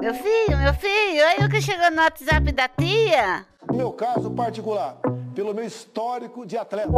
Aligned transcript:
Meu 0.00 0.14
filho, 0.14 0.58
meu 0.58 0.74
filho, 0.74 1.24
aí 1.26 1.44
o 1.44 1.50
que 1.50 1.60
chegou 1.60 1.90
no 1.90 1.96
WhatsApp 1.96 2.52
da 2.52 2.68
tia? 2.68 3.44
No 3.68 3.76
meu 3.76 3.92
caso 3.92 4.30
particular, 4.30 5.00
pelo 5.34 5.52
meu 5.52 5.64
histórico 5.64 6.46
de 6.46 6.56
atleta. 6.56 6.92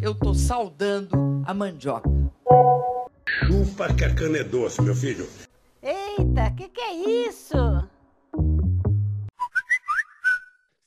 Eu 0.00 0.14
tô 0.14 0.32
saudando 0.32 1.42
a 1.44 1.52
mandioca. 1.52 2.08
Chupa 3.26 3.92
que 3.92 4.04
a 4.04 4.14
cana 4.14 4.38
é 4.38 4.44
doce, 4.44 4.80
meu 4.80 4.94
filho. 4.94 5.28
Eita, 5.82 6.52
que 6.56 6.68
que 6.68 6.80
é 6.80 6.92
isso? 7.28 7.56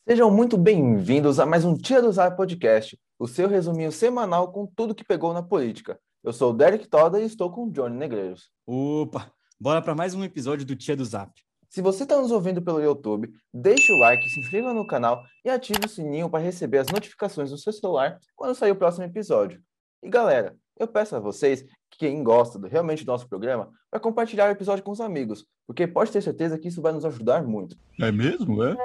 Sejam 0.07 0.31
muito 0.31 0.57
bem-vindos 0.57 1.41
a 1.41 1.45
mais 1.45 1.65
um 1.65 1.75
Tia 1.75 2.01
do 2.01 2.09
Zap 2.09 2.37
Podcast, 2.37 2.97
o 3.19 3.27
seu 3.27 3.49
resuminho 3.49 3.91
semanal 3.91 4.53
com 4.53 4.65
tudo 4.65 4.95
que 4.95 5.03
pegou 5.03 5.33
na 5.33 5.43
política. 5.43 5.99
Eu 6.27 6.33
sou 6.33 6.51
o 6.51 6.53
Derek 6.53 6.89
Toda 6.89 7.21
e 7.21 7.25
estou 7.25 7.49
com 7.49 7.63
o 7.63 7.71
Johnny 7.71 7.95
Negreiros. 7.95 8.51
Opa, 8.65 9.31
bora 9.57 9.81
para 9.81 9.95
mais 9.95 10.13
um 10.13 10.25
episódio 10.25 10.65
do 10.65 10.75
Tia 10.75 10.93
do 10.93 11.05
Zap. 11.05 11.31
Se 11.69 11.81
você 11.81 12.03
está 12.03 12.19
nos 12.19 12.31
ouvindo 12.31 12.61
pelo 12.61 12.81
YouTube, 12.81 13.31
deixe 13.53 13.93
o 13.93 13.97
like, 13.97 14.29
se 14.29 14.41
inscreva 14.41 14.73
no 14.73 14.85
canal 14.85 15.23
e 15.45 15.49
ative 15.49 15.85
o 15.85 15.87
sininho 15.87 16.29
para 16.29 16.43
receber 16.43 16.79
as 16.79 16.87
notificações 16.87 17.49
no 17.49 17.57
seu 17.57 17.71
celular 17.71 18.19
quando 18.35 18.55
sair 18.55 18.71
o 18.71 18.75
próximo 18.75 19.05
episódio. 19.05 19.61
E 20.03 20.09
galera, 20.09 20.53
eu 20.77 20.85
peço 20.85 21.15
a 21.15 21.19
vocês 21.21 21.61
que 21.89 21.99
quem 21.99 22.21
gosta 22.21 22.59
do, 22.59 22.67
realmente 22.67 23.05
do 23.05 23.11
nosso 23.13 23.29
programa 23.29 23.71
para 23.89 24.01
compartilhar 24.01 24.49
o 24.49 24.51
episódio 24.51 24.83
com 24.83 24.91
os 24.91 24.99
amigos, 24.99 25.45
porque 25.65 25.87
pode 25.87 26.11
ter 26.11 26.21
certeza 26.21 26.59
que 26.59 26.67
isso 26.67 26.81
vai 26.81 26.91
nos 26.91 27.05
ajudar 27.05 27.41
muito. 27.41 27.77
É 28.01 28.11
mesmo, 28.11 28.61
é? 28.65 28.75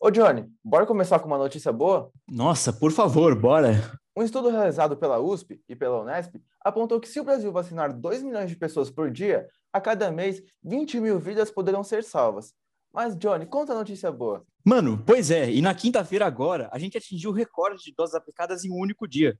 Ô 0.00 0.10
Johnny, 0.10 0.50
bora 0.64 0.86
começar 0.86 1.20
com 1.20 1.28
uma 1.28 1.38
notícia 1.38 1.70
boa? 1.70 2.10
Nossa, 2.28 2.72
por 2.72 2.90
favor, 2.90 3.40
bora. 3.40 4.00
Um 4.20 4.22
estudo 4.22 4.50
realizado 4.50 4.98
pela 4.98 5.18
USP 5.18 5.62
e 5.66 5.74
pela 5.74 6.02
Unesp 6.02 6.34
apontou 6.62 7.00
que 7.00 7.08
se 7.08 7.18
o 7.18 7.24
Brasil 7.24 7.50
vacinar 7.50 7.90
2 7.90 8.22
milhões 8.22 8.50
de 8.50 8.54
pessoas 8.54 8.90
por 8.90 9.10
dia, 9.10 9.48
a 9.72 9.80
cada 9.80 10.12
mês 10.12 10.42
20 10.62 11.00
mil 11.00 11.18
vidas 11.18 11.50
poderão 11.50 11.82
ser 11.82 12.04
salvas. 12.04 12.52
Mas, 12.92 13.16
Johnny, 13.16 13.46
conta 13.46 13.72
a 13.72 13.76
notícia 13.76 14.12
boa. 14.12 14.44
Mano, 14.62 15.02
pois 15.06 15.30
é, 15.30 15.50
e 15.50 15.62
na 15.62 15.74
quinta-feira 15.74 16.26
agora, 16.26 16.68
a 16.70 16.78
gente 16.78 16.98
atingiu 16.98 17.30
o 17.30 17.32
recorde 17.32 17.82
de 17.82 17.94
doses 17.96 18.14
aplicadas 18.14 18.62
em 18.62 18.70
um 18.70 18.78
único 18.78 19.08
dia. 19.08 19.38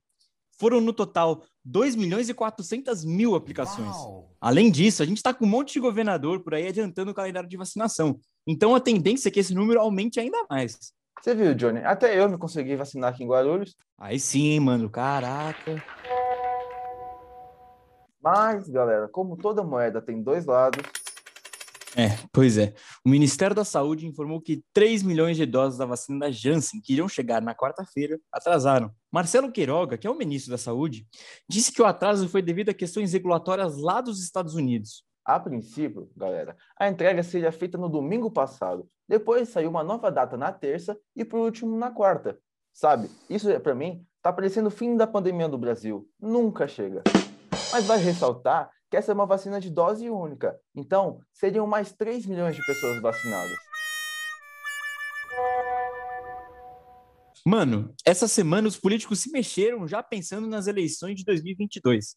Foram 0.59 0.81
no 0.81 0.93
total 0.93 1.43
2 1.63 1.95
milhões 1.95 2.27
e 2.27 2.33
400 2.33 3.05
mil 3.05 3.35
aplicações. 3.35 3.95
Uau. 3.95 4.31
Além 4.41 4.71
disso, 4.71 5.03
a 5.03 5.05
gente 5.05 5.17
está 5.17 5.31
com 5.31 5.45
um 5.45 5.49
monte 5.49 5.73
de 5.73 5.79
governador 5.79 6.43
por 6.43 6.55
aí 6.55 6.67
adiantando 6.67 7.11
o 7.11 7.13
calendário 7.13 7.47
de 7.47 7.55
vacinação. 7.55 8.19
Então 8.47 8.73
a 8.73 8.79
tendência 8.79 9.29
é 9.29 9.31
que 9.31 9.41
esse 9.41 9.53
número 9.53 9.79
aumente 9.79 10.19
ainda 10.19 10.43
mais. 10.49 10.91
Você 11.21 11.35
viu, 11.35 11.53
Johnny? 11.53 11.79
Até 11.83 12.19
eu 12.19 12.27
me 12.27 12.37
consegui 12.37 12.75
vacinar 12.75 13.13
aqui 13.13 13.23
em 13.23 13.27
Guarulhos. 13.27 13.75
Aí 13.95 14.19
sim, 14.19 14.59
mano, 14.59 14.89
caraca. 14.89 15.83
Mas, 18.19 18.67
galera, 18.67 19.07
como 19.07 19.37
toda 19.37 19.63
moeda 19.63 20.01
tem 20.01 20.21
dois 20.21 20.45
lados. 20.45 20.81
É, 21.95 22.17
pois 22.31 22.57
é. 22.57 22.73
O 23.05 23.09
Ministério 23.09 23.55
da 23.55 23.63
Saúde 23.63 24.07
informou 24.07 24.41
que 24.41 24.63
3 24.73 25.03
milhões 25.03 25.37
de 25.37 25.45
doses 25.45 25.77
da 25.77 25.85
vacina 25.85 26.19
da 26.21 26.31
Janssen, 26.31 26.81
que 26.81 26.93
iriam 26.93 27.07
chegar 27.07 27.39
na 27.39 27.53
quarta-feira, 27.53 28.17
atrasaram. 28.31 28.91
Marcelo 29.11 29.51
Queiroga, 29.51 29.99
que 29.99 30.07
é 30.07 30.09
o 30.09 30.17
ministro 30.17 30.51
da 30.51 30.57
Saúde, 30.57 31.05
disse 31.47 31.71
que 31.71 31.81
o 31.81 31.85
atraso 31.85 32.27
foi 32.29 32.41
devido 32.41 32.69
a 32.69 32.73
questões 32.73 33.13
regulatórias 33.13 33.77
lá 33.77 34.01
dos 34.01 34.23
Estados 34.23 34.55
Unidos. 34.55 35.03
A 35.23 35.39
princípio, 35.39 36.09
galera, 36.15 36.57
a 36.79 36.89
entrega 36.89 37.21
seria 37.21 37.51
feita 37.51 37.77
no 37.77 37.87
domingo 37.87 38.31
passado. 38.31 38.89
Depois 39.07 39.49
saiu 39.49 39.69
uma 39.69 39.83
nova 39.83 40.11
data 40.11 40.35
na 40.35 40.51
terça 40.51 40.97
e, 41.15 41.23
por 41.23 41.39
último, 41.39 41.77
na 41.77 41.91
quarta. 41.91 42.39
Sabe, 42.73 43.09
isso 43.29 43.47
para 43.59 43.75
mim 43.75 44.05
tá 44.21 44.31
parecendo 44.31 44.69
o 44.69 44.71
fim 44.71 44.95
da 44.95 45.05
pandemia 45.05 45.47
do 45.47 45.57
Brasil. 45.57 46.07
Nunca 46.19 46.67
chega. 46.67 47.03
Mas 47.71 47.85
vai 47.85 47.99
ressaltar 47.99 48.69
que 48.89 48.97
essa 48.97 49.11
é 49.11 49.15
uma 49.15 49.25
vacina 49.25 49.59
de 49.59 49.69
dose 49.69 50.09
única. 50.09 50.59
Então, 50.75 51.19
seriam 51.31 51.67
mais 51.67 51.93
3 51.93 52.25
milhões 52.25 52.55
de 52.55 52.65
pessoas 52.65 53.01
vacinadas. 53.01 53.57
Mano, 57.45 57.93
essa 58.05 58.27
semana 58.27 58.67
os 58.67 58.77
políticos 58.77 59.19
se 59.19 59.31
mexeram 59.31 59.87
já 59.87 60.03
pensando 60.03 60.47
nas 60.47 60.67
eleições 60.67 61.15
de 61.15 61.23
2022. 61.23 62.15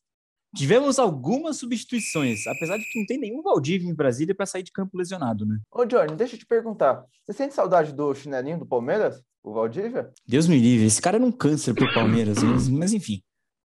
Tivemos 0.55 0.99
algumas 0.99 1.57
substituições, 1.57 2.47
apesar 2.47 2.79
de 2.79 2.85
que 2.85 2.99
não 2.99 3.07
tem 3.07 3.19
nenhum 3.19 3.43
Valdívia 3.43 3.89
em 3.89 3.95
Brasília 3.95 4.35
para 4.35 4.47
sair 4.47 4.63
de 4.63 4.71
campo 4.71 4.97
lesionado, 4.97 5.45
né? 5.45 5.59
Ô, 5.71 5.85
Johnny, 5.85 6.15
deixa 6.15 6.37
eu 6.37 6.39
te 6.39 6.47
perguntar. 6.47 7.05
Você 7.27 7.33
sente 7.33 7.55
saudade 7.55 7.93
do 7.93 8.15
chinelinho 8.15 8.59
do 8.59 8.67
Palmeiras, 8.67 9.21
o 9.43 9.53
Valdívia? 9.53 10.13
Deus 10.27 10.47
me 10.47 10.59
livre, 10.59 10.87
esse 10.87 11.03
cara 11.03 11.17
era 11.17 11.25
um 11.25 11.33
câncer 11.33 11.75
pro 11.75 11.93
Palmeiras, 11.93 12.43
mas, 12.43 12.69
mas 12.69 12.93
enfim. 12.93 13.21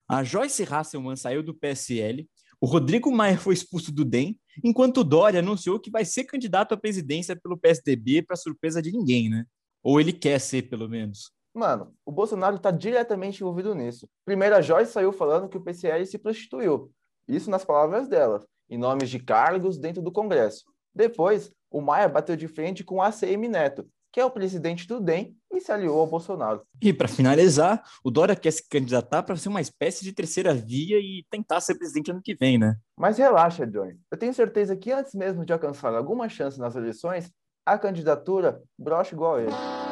A 0.10 0.24
Joyce 0.24 0.64
Hasselman 0.64 1.16
saiu 1.16 1.44
do 1.44 1.54
PSL, 1.54 2.28
o 2.60 2.66
Rodrigo 2.66 3.12
Maia 3.12 3.38
foi 3.38 3.54
expulso 3.54 3.92
do 3.92 4.06
DEM, 4.06 4.40
enquanto 4.64 5.00
o 5.00 5.04
Dória 5.04 5.40
anunciou 5.40 5.80
que 5.80 5.90
vai 5.90 6.06
ser 6.06 6.26
candidato 6.26 6.74
à 6.74 6.78
presidência 6.78 7.36
pelo 7.36 7.58
PSDB 7.58 8.22
para 8.22 8.36
surpresa 8.36 8.82
de 8.82 8.92
ninguém, 8.92 9.30
né? 9.30 9.46
Ou 9.82 10.00
ele 10.00 10.14
quer 10.14 10.40
ser, 10.40 10.64
pelo 10.64 10.88
menos. 10.88 11.32
Mano, 11.54 11.94
o 12.06 12.12
Bolsonaro 12.12 12.56
está 12.56 12.72
diretamente 12.72 13.42
envolvido 13.42 13.76
nisso. 13.76 14.08
Primeiro, 14.26 14.56
a 14.56 14.62
Joyce 14.62 14.94
saiu 14.94 15.12
falando 15.12 15.50
que 15.50 15.58
o 15.58 15.62
PCL 15.62 16.06
se 16.06 16.18
prostituiu. 16.18 16.92
Isso 17.28 17.50
nas 17.50 17.66
palavras 17.66 18.08
dela, 18.08 18.44
em 18.70 18.78
nomes 18.78 19.10
de 19.10 19.20
cargos 19.20 19.78
dentro 19.78 20.02
do 20.02 20.12
Congresso. 20.12 20.64
Depois, 20.94 21.52
o 21.70 21.82
Maia 21.82 22.08
bateu 22.08 22.36
de 22.36 22.48
frente 22.48 22.84
com 22.84 22.96
o 22.96 23.02
ACM 23.02 23.48
Neto, 23.50 23.86
que 24.12 24.20
é 24.20 24.26
o 24.26 24.32
presidente 24.32 24.88
do 24.88 25.00
DEM 25.00 25.36
e 25.52 25.62
se 25.62 25.72
aliou 25.72 26.00
ao 26.00 26.08
Bolsonaro. 26.08 26.64
E 26.82 26.92
para 26.92 27.08
finalizar, 27.08 27.82
o 28.04 28.12
Dória 28.12 28.36
quer 28.36 28.52
se 28.52 28.68
candidatar 28.68 29.24
para 29.24 29.38
ser 29.38 29.50
uma 29.50 29.62
espécie 29.62 30.04
de 30.04 30.14
terceira 30.14 30.54
via 30.54 30.98
e 31.00 31.26
tentar 31.30 31.62
ser 31.62 31.76
presidente 31.76 32.12
ano 32.12 32.22
que 32.22 32.36
vem, 32.36 32.58
né? 32.58 32.76
Mas 32.98 33.18
relaxa, 33.18 33.66
Johnny. 33.66 33.98
Eu 34.10 34.18
tenho 34.18 34.34
certeza 34.34 34.76
que 34.76 34.92
antes 34.92 35.14
mesmo 35.14 35.46
de 35.46 35.54
alcançar 35.54 35.94
alguma 35.94 36.28
chance 36.28 36.60
nas 36.60 36.76
eleições, 36.76 37.32
a 37.66 37.78
candidatura 37.78 38.62
brocha 38.78 39.16
igual 39.16 39.36
a 39.36 39.42
ele. 39.42 39.91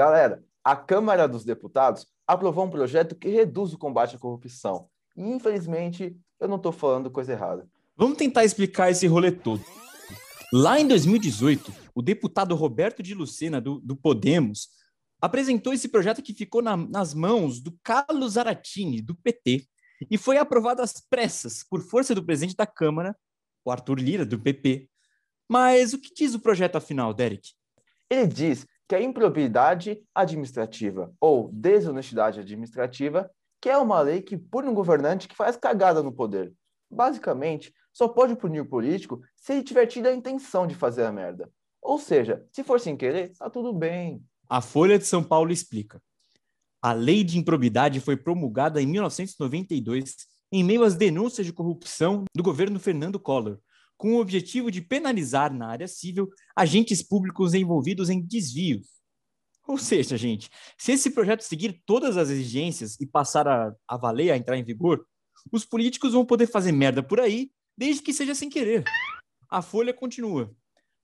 Galera, 0.00 0.42
a 0.64 0.74
Câmara 0.74 1.28
dos 1.28 1.44
Deputados 1.44 2.06
aprovou 2.26 2.64
um 2.64 2.70
projeto 2.70 3.14
que 3.14 3.28
reduz 3.28 3.74
o 3.74 3.78
combate 3.78 4.16
à 4.16 4.18
corrupção. 4.18 4.88
E, 5.14 5.20
infelizmente, 5.22 6.16
eu 6.40 6.48
não 6.48 6.56
estou 6.56 6.72
falando 6.72 7.10
coisa 7.10 7.32
errada. 7.32 7.68
Vamos 7.94 8.16
tentar 8.16 8.42
explicar 8.42 8.90
esse 8.90 9.06
rolê 9.06 9.30
todo. 9.30 9.62
Lá 10.50 10.80
em 10.80 10.88
2018, 10.88 11.70
o 11.94 12.00
deputado 12.00 12.54
Roberto 12.54 13.02
de 13.02 13.12
Lucena, 13.12 13.60
do, 13.60 13.78
do 13.78 13.94
Podemos, 13.94 14.70
apresentou 15.20 15.74
esse 15.74 15.86
projeto 15.86 16.22
que 16.22 16.32
ficou 16.32 16.62
na, 16.62 16.78
nas 16.78 17.12
mãos 17.12 17.60
do 17.60 17.78
Carlos 17.82 18.32
Zaratini, 18.32 19.02
do 19.02 19.14
PT, 19.14 19.66
e 20.10 20.16
foi 20.16 20.38
aprovado 20.38 20.80
às 20.80 20.98
pressas 20.98 21.62
por 21.62 21.82
força 21.82 22.14
do 22.14 22.24
presidente 22.24 22.56
da 22.56 22.66
Câmara, 22.66 23.14
o 23.62 23.70
Arthur 23.70 24.00
Lira, 24.00 24.24
do 24.24 24.40
PP. 24.40 24.88
Mas 25.46 25.92
o 25.92 25.98
que 25.98 26.14
diz 26.14 26.32
o 26.32 26.40
projeto 26.40 26.76
afinal, 26.76 27.12
Derek? 27.12 27.50
Ele 28.08 28.26
diz 28.26 28.66
que 28.90 28.94
a 28.96 29.00
improbidade 29.00 30.02
administrativa 30.12 31.14
ou 31.20 31.48
desonestidade 31.52 32.40
administrativa, 32.40 33.30
que 33.62 33.68
é 33.68 33.78
uma 33.78 34.00
lei 34.00 34.20
que 34.20 34.36
pune 34.36 34.68
um 34.68 34.74
governante 34.74 35.28
que 35.28 35.36
faz 35.36 35.56
cagada 35.56 36.02
no 36.02 36.10
poder. 36.10 36.52
Basicamente, 36.90 37.72
só 37.92 38.08
pode 38.08 38.34
punir 38.34 38.58
o 38.58 38.68
político 38.68 39.22
se 39.36 39.52
ele 39.52 39.62
tiver 39.62 39.86
tido 39.86 40.08
a 40.08 40.12
intenção 40.12 40.66
de 40.66 40.74
fazer 40.74 41.04
a 41.04 41.12
merda. 41.12 41.48
Ou 41.80 42.00
seja, 42.00 42.44
se 42.50 42.64
for 42.64 42.80
sem 42.80 42.96
querer, 42.96 43.30
tá 43.38 43.48
tudo 43.48 43.72
bem. 43.72 44.24
A 44.48 44.60
Folha 44.60 44.98
de 44.98 45.06
São 45.06 45.22
Paulo 45.22 45.52
explica. 45.52 46.02
A 46.82 46.92
lei 46.92 47.22
de 47.22 47.38
improbidade 47.38 48.00
foi 48.00 48.16
promulgada 48.16 48.82
em 48.82 48.86
1992 48.86 50.16
em 50.50 50.64
meio 50.64 50.82
às 50.82 50.96
denúncias 50.96 51.46
de 51.46 51.52
corrupção 51.52 52.24
do 52.34 52.42
governo 52.42 52.80
Fernando 52.80 53.20
Collor, 53.20 53.60
com 54.00 54.14
o 54.14 54.18
objetivo 54.18 54.70
de 54.70 54.80
penalizar 54.80 55.52
na 55.52 55.68
área 55.68 55.86
civil 55.86 56.30
agentes 56.56 57.02
públicos 57.02 57.52
envolvidos 57.52 58.08
em 58.08 58.18
desvios. 58.18 58.86
Ou 59.68 59.76
seja, 59.76 60.16
gente, 60.16 60.48
se 60.78 60.92
esse 60.92 61.10
projeto 61.10 61.42
seguir 61.42 61.82
todas 61.84 62.16
as 62.16 62.30
exigências 62.30 62.98
e 62.98 63.06
passar 63.06 63.46
a, 63.46 63.74
a 63.86 63.98
valer, 63.98 64.30
a 64.30 64.38
entrar 64.38 64.56
em 64.56 64.64
vigor, 64.64 65.06
os 65.52 65.66
políticos 65.66 66.14
vão 66.14 66.24
poder 66.24 66.46
fazer 66.46 66.72
merda 66.72 67.02
por 67.02 67.20
aí, 67.20 67.50
desde 67.76 68.00
que 68.00 68.14
seja 68.14 68.34
sem 68.34 68.48
querer. 68.48 68.84
A 69.50 69.60
Folha 69.60 69.92
continua. 69.92 70.50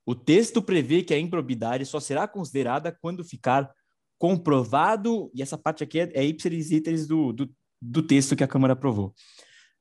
O 0.06 0.14
texto 0.14 0.62
prevê 0.62 1.02
que 1.02 1.12
a 1.12 1.18
improbidade 1.18 1.84
só 1.84 2.00
será 2.00 2.26
considerada 2.26 2.96
quando 3.02 3.22
ficar 3.22 3.70
comprovado, 4.18 5.30
e 5.34 5.42
essa 5.42 5.58
parte 5.58 5.84
aqui 5.84 6.00
é, 6.00 6.10
é 6.14 6.24
ipsis 6.24 6.70
literis 6.70 7.06
do, 7.06 7.30
do, 7.30 7.54
do 7.78 8.02
texto 8.02 8.34
que 8.34 8.42
a 8.42 8.48
Câmara 8.48 8.72
aprovou 8.72 9.14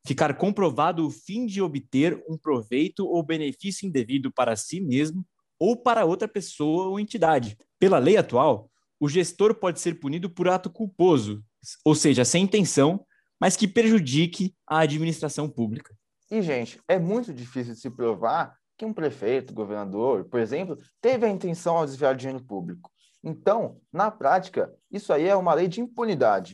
ficar 0.06 0.36
comprovado 0.38 1.06
o 1.06 1.12
fim 1.12 1.46
de 1.46 1.62
obter 1.62 2.24
um 2.30 2.38
proveito 2.38 3.06
ou 3.08 3.24
benefício 3.24 3.88
indevido 3.88 4.32
para 4.32 4.56
si 4.56 4.80
mesmo 4.80 5.26
ou 5.60 5.76
para 5.76 6.06
outra 6.06 6.28
pessoa 6.28 6.88
ou 6.88 7.00
entidade. 7.00 7.58
Pela 7.80 7.98
lei 7.98 8.18
atual, 8.18 8.70
o 9.00 9.10
gestor 9.10 9.56
pode 9.56 9.80
ser 9.80 10.00
punido 10.00 10.30
por 10.30 10.48
ato 10.48 10.70
culposo, 10.70 11.44
ou 11.84 11.96
seja, 11.96 12.24
sem 12.24 12.44
intenção, 12.44 13.06
mas 13.40 13.56
que 13.56 13.68
prejudique 13.68 14.56
a 14.68 14.80
administração 14.80 15.50
pública. 15.50 15.94
E, 16.30 16.42
gente, 16.42 16.80
é 16.88 16.98
muito 17.00 17.34
difícil 17.34 17.74
de 17.74 17.80
se 17.80 17.90
provar 17.90 18.56
que 18.78 18.86
um 18.86 18.94
prefeito, 18.94 19.54
governador, 19.54 20.26
por 20.26 20.40
exemplo, 20.40 20.78
teve 21.02 21.26
a 21.26 21.30
intenção 21.30 21.78
ao 21.78 21.86
desviar 21.86 22.16
dinheiro 22.16 22.44
público. 22.44 22.92
Então, 23.24 23.80
na 23.92 24.12
prática, 24.12 24.74
isso 24.92 25.12
aí 25.12 25.28
é 25.28 25.36
uma 25.36 25.54
lei 25.54 25.68
de 25.68 25.82
impunidade. 25.82 26.54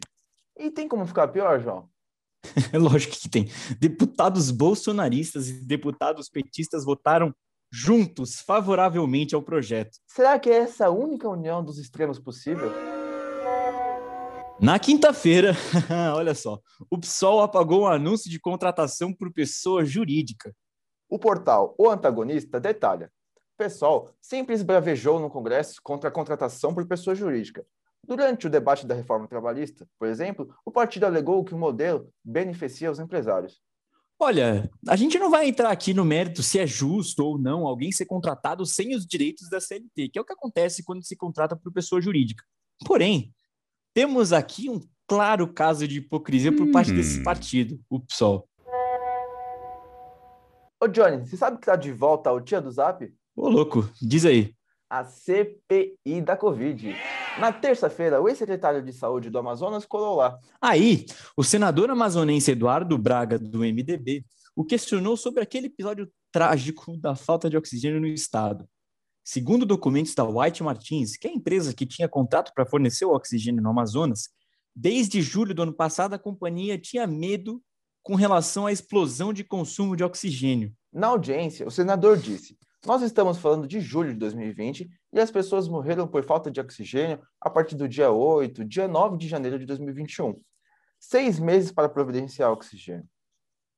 E 0.58 0.70
tem 0.70 0.88
como 0.88 1.06
ficar 1.06 1.28
pior, 1.28 1.60
João? 1.60 1.91
É 2.74 2.78
lógico 2.78 3.16
que 3.16 3.30
tem. 3.30 3.50
Deputados 3.80 4.52
bolsonaristas 4.52 5.50
e 5.50 5.66
deputados 5.66 6.30
petistas 6.30 6.84
votaram 6.84 7.34
juntos 7.72 8.42
favoravelmente 8.42 9.34
ao 9.34 9.42
projeto. 9.42 9.98
Será 10.06 10.38
que 10.38 10.50
é 10.50 10.58
essa 10.58 10.88
a 10.88 10.90
única 10.90 11.30
união 11.30 11.64
dos 11.64 11.78
extremos 11.78 12.20
possível? 12.20 12.72
Na 14.60 14.78
quinta-feira, 14.78 15.54
olha 16.16 16.36
só, 16.36 16.60
o 16.90 16.98
PSOL 16.98 17.42
apagou 17.42 17.84
um 17.84 17.88
anúncio 17.88 18.30
de 18.30 18.40
contratação 18.40 19.14
por 19.14 19.34
pessoa 19.34 19.84
jurídica. 19.84 20.54
O 21.10 21.18
portal 21.18 21.74
O 21.78 21.90
Antagonista 21.90 22.60
detalha. 22.60 23.12
O 23.56 23.58
pessoal 23.58 24.12
sempre 24.22 24.54
esbravejou 24.54 25.20
no 25.20 25.30
Congresso 25.30 25.82
contra 25.84 26.10
a 26.10 26.14
contratação 26.14 26.74
por 26.74 26.88
pessoa 26.88 27.16
jurídica. 27.16 27.66
Durante 28.08 28.48
o 28.48 28.50
debate 28.50 28.86
da 28.86 28.96
reforma 28.96 29.28
trabalhista, 29.28 29.88
por 30.00 30.08
exemplo, 30.08 30.54
o 30.66 30.72
partido 30.72 31.06
alegou 31.06 31.44
que 31.44 31.54
o 31.54 31.58
modelo 31.58 32.10
beneficia 32.24 32.92
os 32.92 33.00
empresários. 33.00 33.62
Olha, 34.20 34.70
a 34.88 34.96
gente 34.96 35.18
não 35.18 35.32
vai 35.32 35.48
entrar 35.48 35.72
aqui 35.72 35.94
no 35.94 36.06
mérito 36.06 36.44
se 36.44 36.60
é 36.60 36.68
justo 36.68 37.24
ou 37.26 37.40
não 37.40 37.66
alguém 37.66 37.92
ser 37.92 38.06
contratado 38.06 38.66
sem 38.66 38.96
os 38.96 39.06
direitos 39.06 39.50
da 39.50 39.60
CLT, 39.60 40.10
que 40.10 40.20
é 40.20 40.22
o 40.22 40.26
que 40.26 40.34
acontece 40.34 40.84
quando 40.84 41.04
se 41.04 41.16
contrata 41.16 41.56
por 41.56 41.72
pessoa 41.72 42.02
jurídica. 42.02 42.44
Porém, 42.86 43.34
temos 43.96 44.32
aqui 44.32 44.70
um 44.70 44.80
claro 45.08 45.52
caso 45.52 45.88
de 45.88 45.98
hipocrisia 45.98 46.56
por 46.56 46.72
parte 46.72 46.92
desse 46.92 47.20
Hum. 47.20 47.24
partido, 47.24 47.80
o 47.90 48.00
PSOL. 48.00 48.48
Ô 50.84 50.88
Johnny, 50.88 51.26
você 51.26 51.38
sabe 51.38 51.58
que 51.60 51.66
tá 51.66 51.76
de 51.76 51.92
volta 51.92 52.30
ao 52.30 52.42
Tia 52.42 52.62
do 52.62 52.72
Zap? 52.72 53.12
Ô, 53.36 53.50
louco, 53.50 53.90
diz 54.02 54.26
aí. 54.26 54.56
A 54.92 55.06
CPI 55.06 56.22
da 56.22 56.36
Covid. 56.36 56.94
Na 57.40 57.54
terça-feira, 57.54 58.22
o 58.22 58.28
ex-secretário 58.28 58.84
de 58.84 58.92
Saúde 58.92 59.30
do 59.30 59.40
Amazonas 59.40 59.86
colou 59.86 60.18
lá. 60.18 60.38
Aí, 60.60 61.06
o 61.38 61.46
senador 61.46 61.90
amazonense 61.90 62.52
Eduardo 62.52 62.98
Braga, 62.98 63.40
do 63.40 63.60
MDB, 63.60 64.26
o 64.54 64.66
questionou 64.66 65.16
sobre 65.16 65.42
aquele 65.42 65.68
episódio 65.68 66.12
trágico 66.30 66.98
da 66.98 67.16
falta 67.16 67.50
de 67.50 67.56
oxigênio 67.56 68.02
no 68.02 68.08
estado. 68.08 68.68
Segundo 69.24 69.66
documentos 69.66 70.14
da 70.14 70.26
White 70.26 70.62
Martins, 70.62 71.16
que 71.16 71.26
é 71.26 71.32
a 71.32 71.34
empresa 71.34 71.74
que 71.74 71.86
tinha 71.86 72.10
contrato 72.10 72.52
para 72.54 72.66
fornecer 72.66 73.06
o 73.06 73.14
oxigênio 73.14 73.64
no 73.64 73.70
Amazonas, 73.70 74.28
desde 74.76 75.22
julho 75.22 75.56
do 75.56 75.62
ano 75.64 75.74
passado 75.74 76.16
a 76.16 76.20
companhia 76.20 76.78
tinha 76.78 77.08
medo 77.08 77.64
com 78.04 78.16
relação 78.16 78.66
à 78.66 78.74
explosão 78.74 79.32
de 79.32 79.46
consumo 79.46 79.96
de 79.96 80.04
oxigênio. 80.04 80.74
Na 80.92 81.08
audiência, 81.08 81.66
o 81.66 81.72
senador 81.72 82.18
disse: 82.18 82.60
Nós 82.86 83.04
estamos 83.04 83.38
falando 83.38 83.68
de 83.68 83.80
julho 83.80 84.12
de 84.12 84.20
2020 84.20 84.90
e 85.14 85.20
as 85.20 85.30
pessoas 85.30 85.68
morreram 85.68 86.08
por 86.08 86.24
falta 86.26 86.50
de 86.50 86.60
oxigênio 86.60 87.22
a 87.40 87.48
partir 87.48 87.76
do 87.76 87.88
dia 87.88 88.10
8, 88.10 88.66
dia 88.66 88.88
9 88.88 89.18
de 89.18 89.28
janeiro 89.28 89.60
de 89.60 89.68
2021. 89.68 90.42
Seis 91.00 91.40
meses 91.40 91.72
para 91.72 91.88
providenciar 91.88 92.52
oxigênio. 92.52 93.06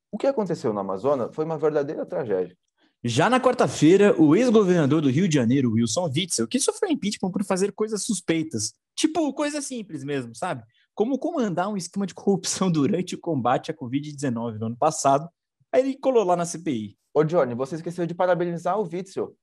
O 0.09 0.17
que 0.17 0.25
aconteceu 0.25 0.71
no 0.71 0.79
Amazonas 0.79 1.35
foi 1.35 1.43
uma 1.43 1.57
verdadeira 1.57 2.05
tragédia. 2.05 2.57
Já 3.03 3.29
na 3.29 3.41
quarta-feira, 3.41 4.15
o 4.17 4.33
ex-governador 4.37 5.01
do 5.01 5.09
Rio 5.09 5.27
de 5.27 5.35
Janeiro, 5.35 5.73
Wilson 5.73 6.05
Witzel, 6.05 6.47
que 6.47 6.57
sofreu 6.57 6.89
impeachment 6.89 7.31
por 7.31 7.43
fazer 7.43 7.73
coisas 7.73 8.05
suspeitas, 8.05 8.73
tipo 8.95 9.33
coisa 9.33 9.61
simples 9.61 10.05
mesmo, 10.05 10.33
sabe? 10.33 10.63
Como 10.95 11.19
comandar 11.19 11.67
um 11.67 11.75
esquema 11.75 12.07
de 12.07 12.13
corrupção 12.13 12.71
durante 12.71 13.15
o 13.15 13.19
combate 13.19 13.69
à 13.69 13.73
Covid-19 13.73 14.59
no 14.59 14.67
ano 14.67 14.77
passado, 14.77 15.27
aí 15.73 15.81
ele 15.81 15.97
colou 15.97 16.23
lá 16.23 16.37
na 16.37 16.45
CPI. 16.45 16.97
Ô 17.13 17.23
Johnny, 17.23 17.53
você 17.53 17.75
esqueceu 17.75 18.07
de 18.07 18.15
parabenizar 18.15 18.79
o 18.79 18.89
Witzel. 18.91 19.35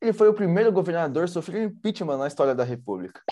Ele 0.00 0.12
foi 0.12 0.28
o 0.28 0.34
primeiro 0.34 0.70
governador 0.70 1.24
a 1.24 1.28
sofrer 1.28 1.62
impeachment 1.62 2.18
na 2.18 2.26
história 2.26 2.54
da 2.54 2.64
República. 2.64 3.22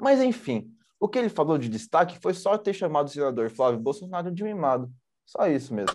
Mas 0.00 0.20
enfim, 0.20 0.70
o 1.00 1.08
que 1.08 1.18
ele 1.18 1.28
falou 1.28 1.58
de 1.58 1.68
destaque 1.68 2.18
foi 2.20 2.34
só 2.34 2.56
ter 2.56 2.72
chamado 2.72 3.06
o 3.06 3.10
senador 3.10 3.50
Flávio 3.50 3.80
Bolsonaro 3.80 4.30
de 4.30 4.44
mimado. 4.44 4.88
Só 5.24 5.48
isso 5.48 5.74
mesmo. 5.74 5.92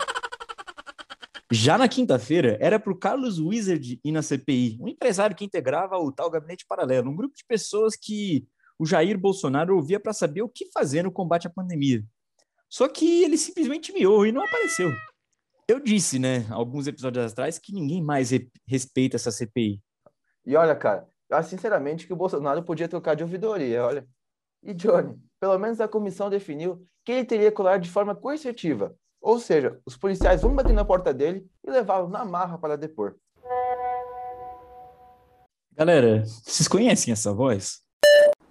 Já 1.49 1.77
na 1.77 1.87
quinta-feira, 1.87 2.57
era 2.59 2.79
para 2.79 2.91
o 2.91 2.97
Carlos 2.97 3.39
Wizard 3.39 3.99
ir 4.03 4.11
na 4.11 4.21
CPI, 4.21 4.77
um 4.81 4.87
empresário 4.87 5.35
que 5.35 5.45
integrava 5.45 5.97
o 5.97 6.11
tal 6.11 6.29
gabinete 6.29 6.65
paralelo, 6.65 7.09
um 7.09 7.15
grupo 7.15 7.35
de 7.35 7.45
pessoas 7.45 7.95
que 7.95 8.45
o 8.79 8.85
Jair 8.85 9.17
Bolsonaro 9.17 9.75
ouvia 9.75 9.99
para 9.99 10.13
saber 10.13 10.41
o 10.41 10.49
que 10.49 10.71
fazer 10.71 11.03
no 11.03 11.11
combate 11.11 11.47
à 11.47 11.49
pandemia. 11.49 12.03
Só 12.69 12.87
que 12.87 13.23
ele 13.23 13.37
simplesmente 13.37 13.93
miou 13.93 14.25
e 14.25 14.31
não 14.31 14.43
apareceu. 14.43 14.91
Eu 15.71 15.79
disse, 15.79 16.19
né, 16.19 16.45
alguns 16.49 16.85
episódios 16.85 17.31
atrás, 17.31 17.57
que 17.57 17.71
ninguém 17.71 18.03
mais 18.03 18.29
re 18.29 18.51
respeita 18.67 19.15
essa 19.15 19.31
CPI. 19.31 19.81
E 20.45 20.53
olha, 20.57 20.75
cara, 20.75 21.07
eu 21.29 21.37
acho 21.37 21.47
sinceramente 21.47 22.05
que 22.05 22.11
o 22.11 22.15
Bolsonaro 22.17 22.61
podia 22.61 22.89
trocar 22.89 23.15
de 23.15 23.23
ouvidoria, 23.23 23.85
olha. 23.85 24.05
E 24.61 24.73
Johnny, 24.73 25.17
pelo 25.39 25.57
menos 25.57 25.79
a 25.79 25.87
comissão 25.87 26.29
definiu 26.29 26.85
que 27.05 27.13
ele 27.13 27.23
teria 27.23 27.49
que 27.49 27.55
colar 27.55 27.77
de 27.77 27.89
forma 27.89 28.13
coercitiva. 28.13 28.93
Ou 29.21 29.39
seja, 29.39 29.79
os 29.85 29.95
policiais 29.95 30.41
vão 30.41 30.53
bater 30.53 30.73
na 30.73 30.83
porta 30.83 31.13
dele 31.13 31.49
e 31.65 31.71
levá-lo 31.71 32.09
na 32.09 32.25
marra 32.25 32.57
para 32.57 32.75
depor. 32.75 33.15
Galera, 35.71 36.25
vocês 36.25 36.67
conhecem 36.67 37.13
essa 37.13 37.33
voz? 37.33 37.79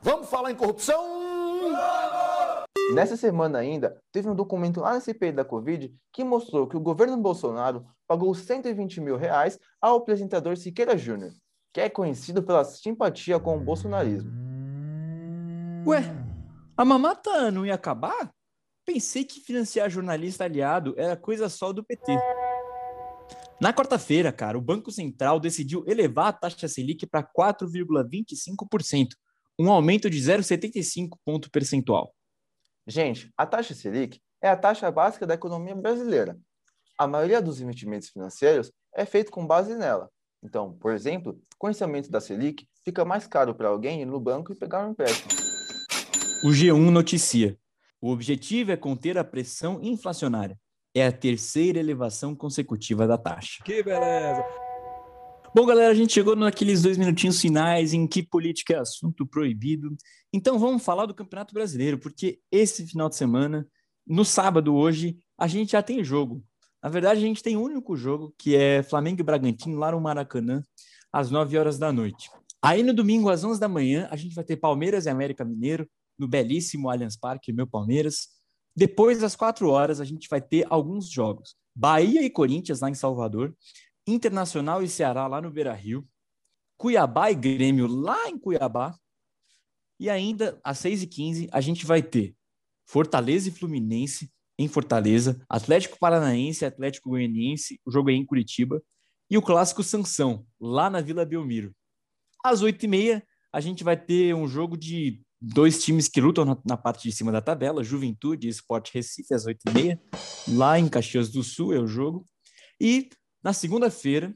Vamos 0.01 0.31
falar 0.31 0.53
em 0.53 0.57
corrupção? 0.57 1.05
Nessa 2.93 3.17
semana 3.17 3.59
ainda, 3.59 3.97
teve 4.11 4.29
um 4.29 4.35
documento 4.35 4.81
lá 4.81 4.95
na 4.95 5.01
CPI 5.01 5.33
da 5.33 5.45
Covid 5.45 5.95
que 6.13 6.25
mostrou 6.25 6.67
que 6.67 6.77
o 6.77 6.81
governo 6.81 7.17
Bolsonaro 7.17 7.87
pagou 8.07 8.35
120 8.35 9.01
mil 9.01 9.17
reais 9.17 9.59
ao 9.81 9.99
apresentador 9.99 10.57
Siqueira 10.57 10.99
Júnior, 10.99 11.33
que 11.73 11.81
é 11.81 11.89
conhecido 11.89 12.43
pela 12.43 12.65
simpatia 12.65 13.39
com 13.39 13.57
o 13.57 13.61
bolsonarismo. 13.61 14.31
Ué, 15.87 16.03
a 16.77 16.85
mamata 16.85 17.51
não 17.51 17.65
ia 17.65 17.75
acabar? 17.75 18.33
Pensei 18.85 19.25
que 19.25 19.41
financiar 19.41 19.89
jornalista 19.89 20.45
aliado 20.45 20.95
era 20.97 21.17
coisa 21.17 21.49
só 21.49 21.73
do 21.73 21.85
PT. 21.85 22.19
Na 23.61 23.73
quarta-feira, 23.73 24.33
cara, 24.33 24.59
o 24.59 24.63
Banco 24.63 24.91
Central 24.91 25.39
decidiu 25.39 25.85
elevar 25.87 26.29
a 26.29 26.33
taxa 26.33 26.67
Selic 26.67 27.07
para 27.07 27.23
4,25%, 27.23 29.09
um 29.59 29.71
aumento 29.71 30.11
de 30.11 30.19
0,75 30.19 31.11
ponto 31.25 31.51
percentual. 31.51 32.13
Gente, 32.91 33.33
a 33.37 33.47
taxa 33.47 33.73
Selic 33.73 34.21
é 34.43 34.49
a 34.49 34.57
taxa 34.57 34.91
básica 34.91 35.25
da 35.25 35.35
economia 35.35 35.77
brasileira. 35.77 36.37
A 36.99 37.07
maioria 37.07 37.41
dos 37.41 37.61
investimentos 37.61 38.09
financeiros 38.09 38.73
é 38.93 39.05
feito 39.05 39.31
com 39.31 39.47
base 39.47 39.77
nela. 39.77 40.11
Então, 40.43 40.73
por 40.73 40.93
exemplo, 40.93 41.41
com 41.57 41.71
esse 41.71 41.85
aumento 41.85 42.11
da 42.11 42.21
Selic, 42.21 42.67
fica 42.85 43.05
mais 43.05 43.29
caro 43.29 43.55
para 43.55 43.69
alguém 43.69 44.03
ir 44.03 44.07
no 44.07 44.19
banco 44.19 44.53
e 44.53 44.57
pegar 44.57 44.85
um 44.85 44.91
empréstimo. 44.91 45.31
O 46.43 46.49
G1 46.49 46.91
noticia. 46.91 47.57
O 48.01 48.11
objetivo 48.11 48.73
é 48.73 48.77
conter 48.77 49.17
a 49.17 49.23
pressão 49.23 49.79
inflacionária. 49.81 50.59
É 50.93 51.07
a 51.07 51.13
terceira 51.13 51.79
elevação 51.79 52.35
consecutiva 52.35 53.07
da 53.07 53.17
taxa. 53.17 53.63
Que 53.65 53.85
beleza! 53.85 54.43
Bom, 55.53 55.67
galera, 55.67 55.91
a 55.91 55.95
gente 55.95 56.13
chegou 56.13 56.37
naqueles 56.37 56.81
dois 56.81 56.97
minutinhos 56.97 57.41
finais 57.41 57.93
em 57.93 58.07
que 58.07 58.23
política 58.23 58.75
é 58.75 58.79
assunto 58.79 59.27
proibido. 59.27 59.97
Então 60.33 60.61
vamos 60.61 60.85
falar 60.85 61.07
do 61.07 61.15
Campeonato 61.15 61.53
Brasileiro, 61.53 61.99
porque 61.99 62.39
esse 62.53 62.87
final 62.87 63.09
de 63.09 63.17
semana, 63.17 63.67
no 64.07 64.25
sábado 64.25 64.73
hoje, 64.73 65.19
a 65.37 65.49
gente 65.49 65.73
já 65.73 65.83
tem 65.83 66.05
jogo. 66.05 66.41
Na 66.81 66.89
verdade, 66.89 67.19
a 67.19 67.27
gente 67.27 67.43
tem 67.43 67.57
um 67.57 67.63
único 67.63 67.97
jogo, 67.97 68.33
que 68.39 68.55
é 68.55 68.85
Flamengo 68.85 69.21
e 69.21 69.25
Bragantino, 69.25 69.77
lá 69.77 69.91
no 69.91 70.01
Maracanã, 70.01 70.63
às 71.13 71.33
9 71.33 71.59
horas 71.59 71.79
da 71.79 71.93
noite. 71.93 72.31
Aí 72.63 72.85
no 72.85 72.95
domingo, 72.95 73.29
às 73.29 73.43
11 73.43 73.59
da 73.59 73.69
manhã, 73.69 74.07
a 74.09 74.15
gente 74.15 74.37
vai 74.37 74.45
ter 74.45 74.57
Palmeiras 74.57 75.07
e 75.07 75.11
América 75.11 75.45
Mineiro, 75.45 75.85
no 76.17 76.29
belíssimo 76.29 76.89
Allianz 76.89 77.17
Parque, 77.17 77.53
meu 77.53 77.67
Palmeiras. 77.67 78.29
Depois, 78.77 79.21
às 79.25 79.35
4 79.35 79.69
horas, 79.69 80.01
a 80.01 80.05
gente 80.05 80.29
vai 80.29 80.41
ter 80.41 80.65
alguns 80.71 81.11
jogos. 81.11 81.57
Bahia 81.75 82.23
e 82.23 82.31
Corinthians, 82.31 82.81
lá 82.81 82.89
em 82.89 82.95
Salvador. 82.95 83.53
Internacional 84.11 84.83
e 84.83 84.89
Ceará, 84.89 85.27
lá 85.27 85.41
no 85.41 85.51
Beira-Rio. 85.51 86.07
Cuiabá 86.77 87.31
e 87.31 87.35
Grêmio, 87.35 87.87
lá 87.87 88.29
em 88.29 88.39
Cuiabá. 88.39 88.97
E 89.99 90.09
ainda, 90.09 90.59
às 90.65 90.79
6h15, 90.79 91.49
a 91.53 91.61
gente 91.61 91.85
vai 91.85 92.03
ter 92.03 92.35
Fortaleza 92.87 93.49
e 93.49 93.53
Fluminense, 93.53 94.31
em 94.59 94.67
Fortaleza. 94.67 95.45
Atlético 95.49 95.99
Paranaense 95.99 96.65
e 96.65 96.67
Atlético 96.67 97.11
Goianiense, 97.11 97.81
o 97.85 97.91
jogo 97.91 98.11
é 98.11 98.15
em 98.15 98.25
Curitiba. 98.25 98.83
E 99.31 99.39
o 99.39 99.43
clássico 99.43 99.83
Sansão, 99.83 100.45
lá 100.61 100.91
na 100.91 101.01
Vila 101.01 101.25
Belmiro. 101.25 101.73
Às 102.45 102.63
8h30, 102.63 103.23
a 103.53 103.61
gente 103.61 103.85
vai 103.85 103.97
ter 103.97 104.35
um 104.35 104.49
jogo 104.49 104.77
de 104.77 105.23
dois 105.41 105.83
times 105.83 106.09
que 106.09 106.21
lutam 106.21 106.45
na, 106.45 106.59
na, 106.65 106.77
parte 106.77 107.09
de 107.09 107.15
cima 107.15 107.31
da 107.31 107.41
tabela, 107.41 107.85
Juventude 107.85 108.47
e 108.47 108.51
Sport 108.51 108.91
Recife, 108.93 109.33
às 109.33 109.47
8h30, 109.47 109.99
lá 110.49 110.79
em 110.79 110.89
Caxias 110.89 111.31
do 111.31 111.43
Sul 111.43 111.73
é 111.73 111.79
o 111.79 111.87
jogo. 111.87 112.25
E 112.81 113.09
na 113.43 113.53
segunda-feira, 113.53 114.35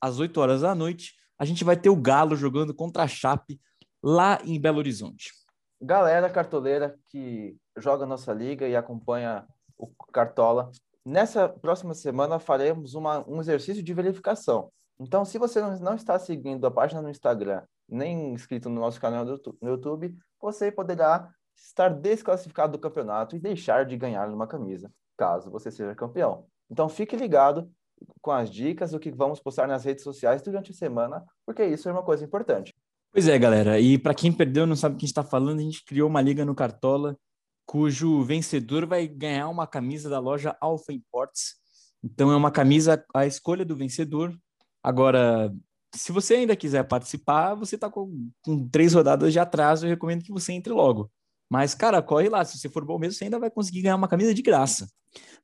às 0.00 0.18
8 0.18 0.40
horas 0.40 0.60
da 0.62 0.74
noite, 0.74 1.14
a 1.38 1.44
gente 1.44 1.64
vai 1.64 1.76
ter 1.76 1.90
o 1.90 1.96
Galo 1.96 2.36
jogando 2.36 2.74
contra 2.74 3.02
a 3.02 3.08
Chape, 3.08 3.60
lá 4.02 4.38
em 4.44 4.60
Belo 4.60 4.78
Horizonte. 4.78 5.32
Galera 5.80 6.30
cartoleira 6.30 6.98
que 7.08 7.56
joga 7.76 8.06
nossa 8.06 8.32
liga 8.32 8.68
e 8.68 8.76
acompanha 8.76 9.46
o 9.76 9.88
Cartola, 10.12 10.70
nessa 11.04 11.48
próxima 11.48 11.94
semana 11.94 12.38
faremos 12.38 12.94
uma, 12.94 13.28
um 13.28 13.40
exercício 13.40 13.82
de 13.82 13.94
verificação. 13.94 14.70
Então, 14.98 15.24
se 15.24 15.38
você 15.38 15.60
não 15.60 15.94
está 15.94 16.18
seguindo 16.18 16.66
a 16.66 16.70
página 16.70 17.02
no 17.02 17.10
Instagram 17.10 17.62
nem 17.88 18.32
inscrito 18.32 18.70
no 18.70 18.80
nosso 18.80 19.00
canal 19.00 19.24
no 19.24 19.68
YouTube, 19.68 20.16
você 20.40 20.70
poderá 20.72 21.30
estar 21.54 21.88
desclassificado 21.88 22.72
do 22.72 22.78
campeonato 22.78 23.36
e 23.36 23.40
deixar 23.40 23.84
de 23.84 23.96
ganhar 23.96 24.28
numa 24.28 24.46
camisa, 24.46 24.90
caso 25.16 25.50
você 25.50 25.70
seja 25.70 25.94
campeão. 25.94 26.46
Então 26.70 26.88
fique 26.88 27.16
ligado 27.16 27.70
com 28.20 28.30
as 28.30 28.50
dicas 28.50 28.90
do 28.90 29.00
que 29.00 29.10
vamos 29.10 29.40
postar 29.40 29.66
nas 29.66 29.84
redes 29.84 30.04
sociais 30.04 30.42
durante 30.42 30.70
a 30.70 30.74
semana, 30.74 31.24
porque 31.46 31.64
isso 31.64 31.88
é 31.88 31.92
uma 31.92 32.02
coisa 32.02 32.24
importante. 32.24 32.74
Pois 33.12 33.28
é, 33.28 33.38
galera. 33.38 33.78
E 33.78 33.96
para 33.96 34.14
quem 34.14 34.32
perdeu, 34.32 34.66
não 34.66 34.74
sabe 34.74 34.94
o 34.94 34.98
que 34.98 35.04
a 35.04 35.06
gente 35.06 35.12
está 35.12 35.22
falando, 35.22 35.60
a 35.60 35.62
gente 35.62 35.84
criou 35.84 36.08
uma 36.08 36.20
liga 36.20 36.44
no 36.44 36.54
Cartola, 36.54 37.16
cujo 37.64 38.22
vencedor 38.22 38.86
vai 38.86 39.06
ganhar 39.06 39.48
uma 39.48 39.66
camisa 39.66 40.10
da 40.10 40.18
loja 40.18 40.56
Alpha 40.60 40.92
Imports. 40.92 41.54
Então 42.02 42.30
é 42.30 42.36
uma 42.36 42.50
camisa 42.50 43.04
a 43.14 43.26
escolha 43.26 43.64
do 43.64 43.76
vencedor. 43.76 44.36
Agora, 44.82 45.54
se 45.94 46.12
você 46.12 46.34
ainda 46.34 46.56
quiser 46.56 46.82
participar, 46.84 47.54
você 47.54 47.76
está 47.76 47.88
com, 47.88 48.30
com, 48.42 48.68
três 48.68 48.92
rodadas 48.92 49.32
de 49.32 49.38
atraso, 49.38 49.86
eu 49.86 49.90
recomendo 49.90 50.22
que 50.22 50.32
você 50.32 50.52
entre 50.52 50.72
logo. 50.72 51.10
Mas, 51.50 51.74
cara, 51.74 52.02
corre 52.02 52.28
lá. 52.28 52.44
Se 52.44 52.58
você 52.58 52.68
for 52.68 52.84
bom 52.84 52.98
mesmo, 52.98 53.14
você 53.18 53.24
ainda 53.24 53.38
vai 53.38 53.50
conseguir 53.50 53.82
ganhar 53.82 53.96
uma 53.96 54.08
camisa 54.08 54.34
de 54.34 54.42
graça. 54.42 54.88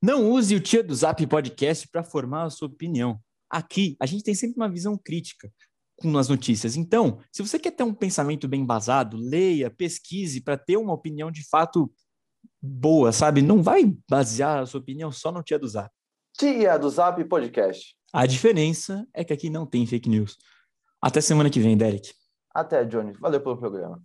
Não 0.03 0.31
use 0.31 0.55
o 0.55 0.61
Tia 0.61 0.83
do 0.83 0.95
Zap 0.95 1.25
Podcast 1.27 1.89
para 1.89 2.03
formar 2.03 2.45
a 2.45 2.51
sua 2.51 2.69
opinião. 2.69 3.21
Aqui, 3.49 3.97
a 4.01 4.07
gente 4.07 4.25
tem 4.25 4.35
sempre 4.35 4.57
uma 4.57 4.69
visão 4.69 4.97
crítica 4.97 5.51
com 5.97 6.17
as 6.17 6.29
notícias. 6.29 6.77
Então, 6.77 7.21
se 7.31 7.43
você 7.43 7.59
quer 7.59 7.73
ter 7.73 7.83
um 7.83 7.95
pensamento 7.95 8.49
bem 8.49 8.63
embasado, 8.63 9.17
leia, 9.17 9.71
pesquise 9.71 10.41
para 10.41 10.57
ter 10.57 10.77
uma 10.77 10.95
opinião 10.95 11.31
de 11.31 11.47
fato 11.49 11.93
boa, 12.61 13.13
sabe? 13.13 13.43
Não 13.43 13.63
vai 13.63 13.85
basear 14.09 14.61
a 14.61 14.67
sua 14.67 14.81
opinião 14.81 15.13
só 15.13 15.31
no 15.31 15.43
Tia 15.43 15.59
do 15.59 15.69
Zap. 15.69 15.91
Tia 16.37 16.79
do 16.79 16.89
Zap 16.89 17.23
Podcast. 17.25 17.95
A 18.13 18.27
diferença 18.27 19.07
é 19.15 19.23
que 19.23 19.33
aqui 19.33 19.51
não 19.51 19.67
tem 19.67 19.87
fake 19.87 20.09
news. 20.09 20.37
Até 21.03 21.21
semana 21.21 21.51
que 21.51 21.61
vem, 21.61 21.77
Derek. 21.77 22.13
Até, 22.55 22.85
Johnny. 22.85 23.13
Valeu 23.13 23.41
pelo 23.41 23.57
programa. 23.57 24.03